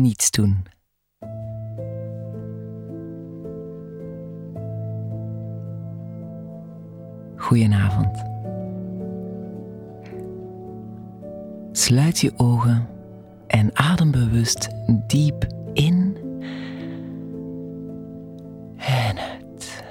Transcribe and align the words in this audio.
niets 0.00 0.30
doen. 0.30 0.64
Goedenavond. 7.36 8.22
Sluit 11.72 12.18
je 12.18 12.32
ogen 12.36 12.86
en 13.46 13.76
adem 13.76 14.10
bewust 14.10 14.68
diep 15.06 15.46
in 15.72 16.16
en 18.76 19.18
uit. 19.18 19.84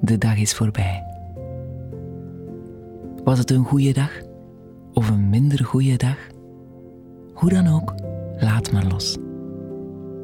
De 0.00 0.18
dag 0.18 0.36
is 0.36 0.54
voorbij. 0.54 1.13
Was 3.24 3.38
het 3.38 3.50
een 3.50 3.64
goede 3.64 3.92
dag 3.92 4.20
of 4.92 5.10
een 5.10 5.28
minder 5.28 5.64
goede 5.64 5.96
dag? 5.96 6.16
Hoe 7.34 7.50
dan 7.50 7.66
ook, 7.66 7.94
laat 8.38 8.72
maar 8.72 8.86
los. 8.86 9.16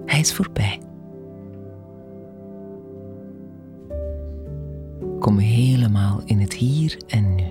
Hij 0.07 0.21
is 0.21 0.33
voorbij. 0.33 0.81
Kom 5.19 5.39
helemaal 5.39 6.23
in 6.25 6.41
het 6.41 6.53
hier 6.53 7.03
en 7.07 7.35
nu. 7.35 7.45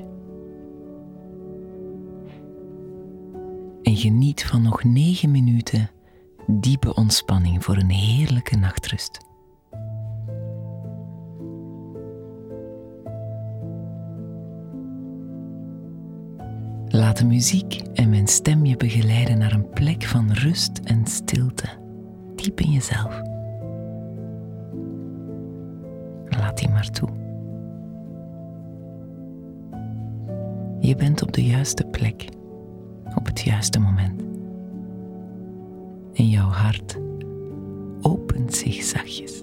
En 3.83 3.95
geniet 3.95 4.45
van 4.45 4.61
nog 4.61 4.83
negen 4.83 5.31
minuten 5.31 5.89
diepe 6.47 6.95
ontspanning 6.95 7.63
voor 7.63 7.75
een 7.75 7.89
heerlijke 7.89 8.55
nachtrust. 8.55 9.28
Laat 16.99 17.17
de 17.17 17.25
muziek 17.25 17.81
en 17.93 18.09
mijn 18.09 18.27
stem 18.27 18.65
je 18.65 18.77
begeleiden 18.77 19.37
naar 19.37 19.51
een 19.51 19.69
plek 19.69 20.03
van 20.03 20.31
rust 20.31 20.79
en 20.83 21.05
stilte, 21.05 21.67
diep 22.35 22.59
in 22.59 22.71
jezelf. 22.71 23.21
Laat 26.29 26.57
die 26.57 26.69
maar 26.69 26.89
toe. 26.89 27.09
Je 30.79 30.95
bent 30.95 31.21
op 31.21 31.33
de 31.33 31.45
juiste 31.45 31.83
plek, 31.83 32.29
op 33.15 33.25
het 33.25 33.41
juiste 33.41 33.79
moment. 33.79 34.21
En 36.13 36.29
jouw 36.29 36.49
hart 36.49 36.97
opent 38.01 38.55
zich 38.55 38.83
zachtjes. 38.83 39.38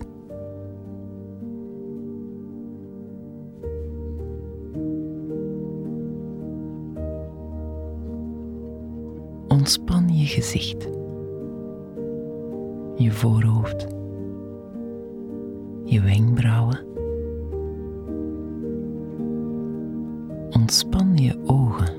Gezicht, 10.37 10.85
je 12.97 13.11
voorhoofd, 13.11 13.87
je 15.85 16.01
wenkbrauwen. 16.01 16.85
Ontspan 20.51 21.17
je 21.17 21.39
ogen. 21.47 21.95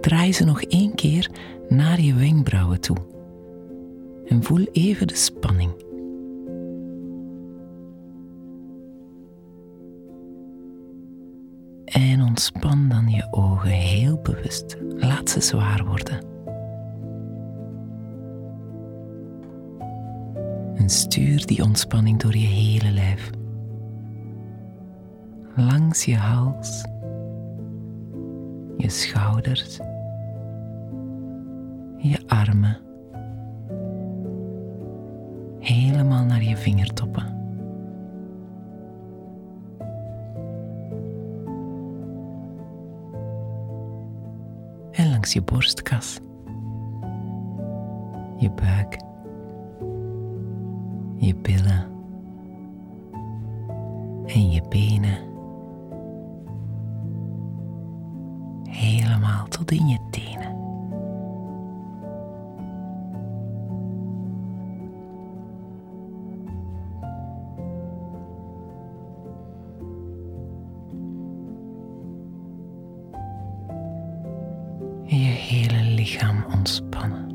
Draai 0.00 0.32
ze 0.32 0.44
nog 0.44 0.62
één 0.62 0.94
keer 0.94 1.30
naar 1.68 2.00
je 2.00 2.14
wenkbrauwen 2.14 2.80
toe 2.80 2.96
en 4.26 4.42
voel 4.42 4.66
even 4.72 5.06
de 5.06 5.16
spanning. 5.16 5.79
Ontspan 12.40 12.88
dan 12.88 13.08
je 13.08 13.26
ogen 13.30 13.70
heel 13.70 14.20
bewust. 14.22 14.76
Laat 14.96 15.30
ze 15.30 15.40
zwaar 15.40 15.84
worden. 15.84 16.20
En 20.76 20.88
stuur 20.88 21.46
die 21.46 21.62
ontspanning 21.62 22.20
door 22.20 22.36
je 22.36 22.46
hele 22.46 22.90
lijf. 22.90 23.30
Langs 25.56 26.04
je 26.04 26.16
hals, 26.16 26.84
je 28.76 28.88
schouders, 28.88 29.78
je 31.96 32.18
armen, 32.26 32.78
helemaal 35.58 36.24
naar 36.24 36.42
je 36.42 36.56
vingertoppen. 36.56 37.39
En 44.92 45.10
langs 45.10 45.32
je 45.32 45.42
borstkas, 45.42 46.20
je 48.36 48.50
buik, 48.50 48.98
je 51.16 51.34
billen 51.42 51.90
en 54.26 54.50
je 54.50 54.62
benen. 54.68 55.18
Helemaal 58.64 59.46
tot 59.48 59.70
in 59.70 59.88
je 59.88 59.98
tenen. 60.10 60.59
Je 75.16 75.30
hele 75.30 75.82
lichaam 75.82 76.44
ontspannen. 76.52 77.28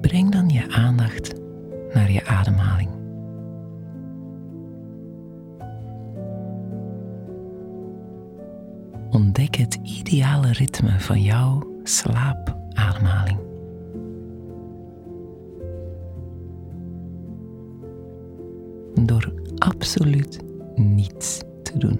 Breng 0.00 0.32
dan 0.32 0.48
je 0.48 0.68
aandacht 0.70 1.34
naar 1.94 2.10
je 2.10 2.26
ademhaling. 2.26 2.99
Ontdek 9.40 9.60
het 9.60 9.78
ideale 9.82 10.52
ritme 10.52 11.00
van 11.00 11.22
jouw 11.22 11.80
slaapademhaling. 11.82 13.38
Door 19.04 19.32
absoluut 19.58 20.40
niets 20.74 21.40
te 21.62 21.78
doen. 21.78 21.98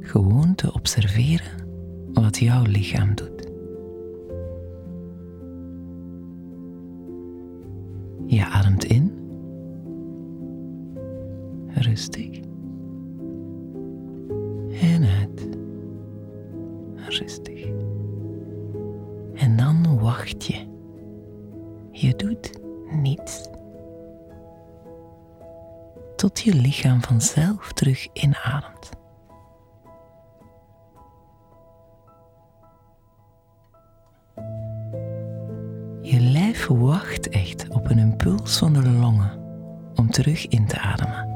Gewoon 0.00 0.54
te 0.54 0.72
observeren 0.72 1.66
wat 2.12 2.38
jouw 2.38 2.62
lichaam 2.62 3.14
doet. 3.14 3.50
Je 8.26 8.44
ademt 8.44 8.84
in. 8.84 9.12
Rustig. 11.66 12.40
Niets. 22.90 23.48
Tot 26.16 26.40
je 26.40 26.54
lichaam 26.54 27.02
vanzelf 27.02 27.72
terug 27.72 28.08
inademt. 28.12 28.90
Je 36.02 36.20
lijf 36.20 36.66
wacht 36.66 37.28
echt 37.28 37.68
op 37.68 37.90
een 37.90 37.98
impuls 37.98 38.58
van 38.58 38.72
de 38.72 38.88
longen 38.90 39.44
om 39.94 40.10
terug 40.10 40.46
in 40.46 40.66
te 40.66 40.78
ademen. 40.78 41.34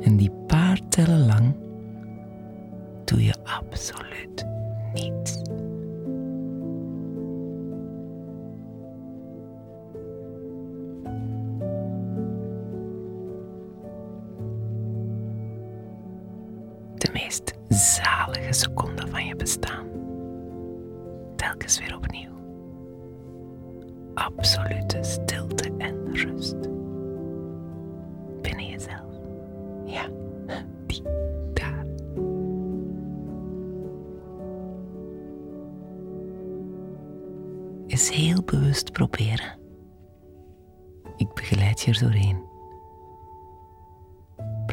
En 0.00 0.16
die 0.16 0.30
paar 0.46 0.80
tellen 0.88 1.26
lang 1.26 1.56
doe 3.04 3.24
je 3.24 3.34
absoluut 3.44 4.46
niets. 4.92 5.42
de 17.04 17.10
meest 17.12 17.52
zalige 17.68 18.52
seconde 18.52 19.06
van 19.06 19.26
je 19.26 19.36
bestaan. 19.36 19.86
Telkens 21.36 21.78
weer 21.78 21.96
opnieuw. 21.96 22.32
Absolute 24.14 24.98
stilte 25.02 25.72
en 25.78 26.16
rust. 26.16 26.60
Binnen 28.40 28.66
jezelf. 28.66 29.14
Ja, 29.84 30.08
die 30.86 31.02
daar. 31.52 31.86
Is 37.86 38.10
heel 38.10 38.42
bewust 38.42 38.92
proberen. 38.92 39.58
Ik 41.16 41.34
begeleid 41.34 41.80
je 41.80 41.90
er 41.90 42.00
doorheen. 42.00 42.53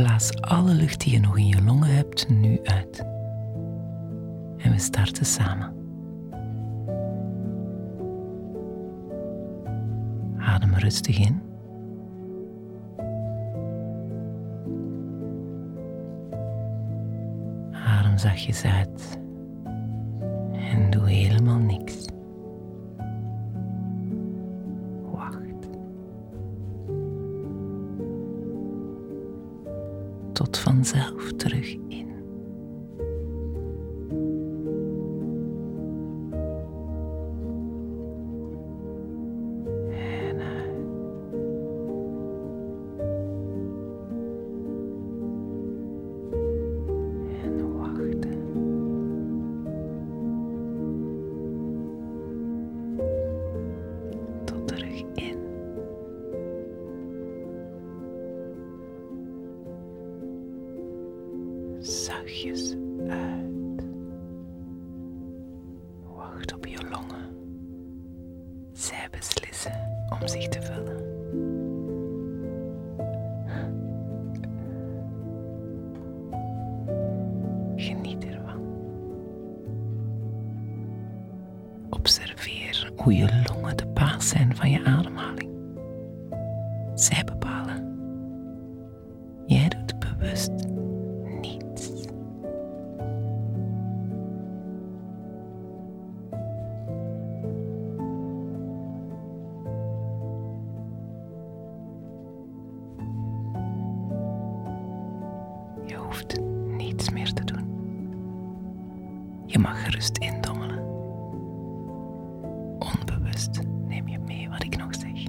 Blaas 0.02 0.42
alle 0.42 0.74
lucht 0.74 1.00
die 1.02 1.14
je 1.14 1.20
nog 1.20 1.38
in 1.38 1.48
je 1.48 1.62
longen 1.64 1.96
hebt 1.96 2.30
nu 2.30 2.60
uit. 2.64 3.00
En 4.58 4.72
we 4.72 4.80
starten 4.80 5.26
samen. 5.26 5.74
Adem 10.38 10.74
rustig 10.74 11.20
in. 11.20 11.42
Adem 17.72 18.18
zachtjes 18.18 18.64
uit. 18.64 19.20
En 20.54 20.90
doe 20.90 21.10
helemaal 21.10 21.60
niks. 21.60 22.11
Vanzelf 30.82 31.32
terug 31.38 31.91
om 70.20 70.28
zich 70.28 70.48
te 70.48 70.62
vullen. 70.62 71.00
Geniet 77.76 78.26
ervan. 78.26 78.62
Observeer 81.90 82.92
hoe 82.96 83.16
je 83.16 83.44
longen 83.54 83.78
de 83.78 83.88
baas 83.88 84.30
zijn 84.30 84.56
van 84.56 84.72
je 84.72 84.86
ademhaling. 84.86 85.50
Zij 86.96 87.24
bepalen. 87.24 88.00
Jij 89.46 89.68
doet 89.68 90.00
bewust 90.00 90.71
hoeft 106.12 106.40
niets 106.78 107.10
meer 107.10 107.34
te 107.34 107.44
doen. 107.44 107.70
Je 109.46 109.60
mag 109.60 109.84
gerust 109.84 110.18
indommelen. 110.18 110.80
Onbewust 112.80 113.62
neem 113.88 114.08
je 114.08 114.20
mee 114.20 114.50
wat 114.50 114.64
ik 114.64 114.78
nog 114.78 114.96
zeg. 114.96 115.24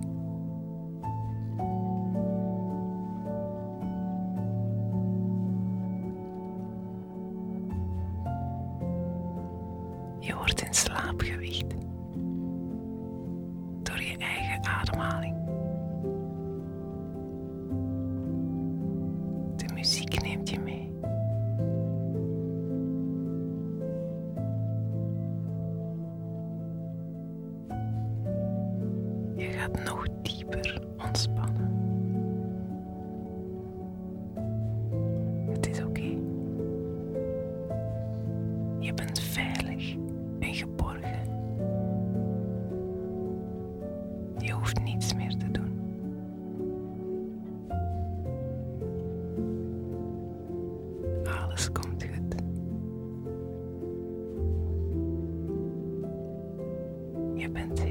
Je 10.18 10.34
wordt 10.34 10.62
in 10.62 10.74
slaap 10.74 11.20
gewicht 11.20 11.74
door 13.82 14.02
je 14.02 14.16
eigen 14.18 14.64
ademhaling. 14.64 15.31
Gaat 29.62 29.84
nog 29.84 30.06
dieper 30.22 30.82
ontspannen. 31.06 31.70
Het 35.50 35.68
is 35.68 35.82
oké. 35.82 36.16
Je 38.78 38.94
bent 38.94 39.20
veilig 39.20 39.96
en 40.38 40.54
geborgen. 40.54 41.20
Je 44.38 44.52
hoeft 44.52 44.82
niets 44.82 45.14
meer 45.14 45.36
te 45.36 45.50
doen. 45.50 45.80
Alles 51.24 51.72
komt 51.72 52.04
goed. 52.04 52.34
Je 57.34 57.50
bent 57.50 57.80
een 57.80 57.86